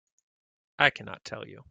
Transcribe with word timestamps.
I 0.79 0.89
cannot 0.89 1.23
tell 1.23 1.47
you. 1.47 1.59